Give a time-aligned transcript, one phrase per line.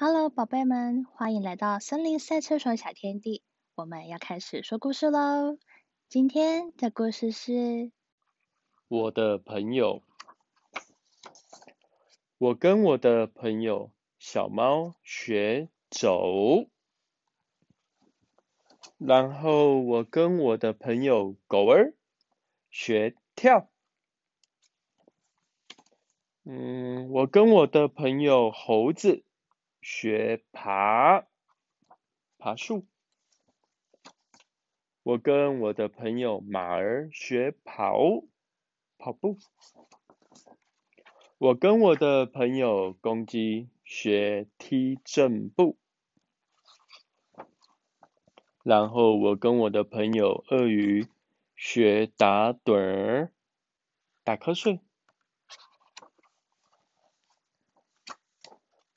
[0.00, 3.42] Hello，宝贝们，欢迎来到森林赛车手小天地。
[3.74, 5.58] 我们要开始说故事喽。
[6.08, 7.90] 今天的故事是
[8.86, 10.04] 我的朋友。
[12.38, 13.90] 我跟我的朋友
[14.20, 16.68] 小猫学走，
[18.98, 21.92] 然后我跟我的朋友狗儿
[22.70, 23.68] 学跳。
[26.44, 29.24] 嗯，我跟我的朋友猴子
[29.80, 31.26] 学爬，
[32.38, 32.86] 爬树。
[35.02, 38.24] 我跟我的朋友马儿学跑，
[38.98, 39.38] 跑步。
[41.38, 45.78] 我跟我的朋友公鸡学踢正步，
[48.64, 51.06] 然后我跟我的朋友鳄鱼
[51.54, 53.32] 学打盹儿，
[54.24, 54.80] 打瞌睡。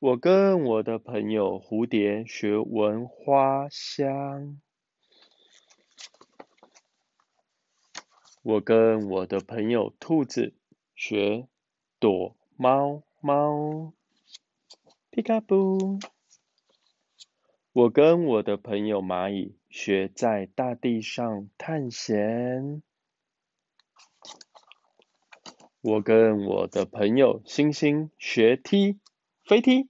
[0.00, 4.58] 我跟我的朋友蝴蝶学闻花香，
[8.42, 10.54] 我跟我的朋友兔子
[10.94, 11.46] 学
[11.98, 13.92] 躲猫猫，
[15.10, 15.98] 皮卡布。
[17.74, 22.82] 我跟我的朋友蚂蚁学在大地上探险，
[25.82, 28.98] 我跟我的朋友星星学踢
[29.50, 29.88] 飞踢。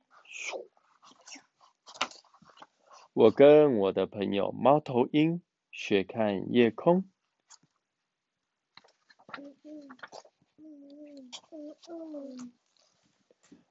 [3.12, 7.04] 我跟我的朋友猫头鹰学看夜空。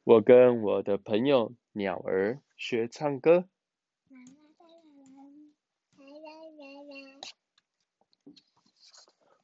[0.03, 3.49] 我跟我的朋友鸟儿学唱歌。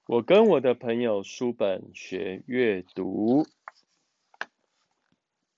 [0.05, 3.47] 我跟我的朋友书本学阅读。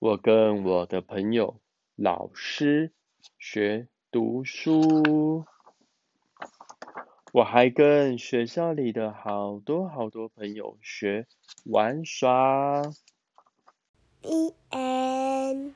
[0.00, 1.60] 我跟我的朋友
[1.96, 2.92] 老师
[3.36, 5.44] 学读书，
[7.32, 11.26] 我还跟学校里的好多好多朋友学
[11.64, 12.82] 玩耍。
[14.22, 15.74] e n